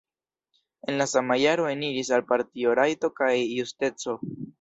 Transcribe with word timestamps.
En 0.91 0.95
la 1.01 1.05
sama 1.11 1.37
jaro 1.43 1.67
eniris 1.73 2.09
al 2.17 2.23
partio 2.31 2.73
Rajto 2.81 3.11
kaj 3.21 3.29
Justeco. 3.43 4.17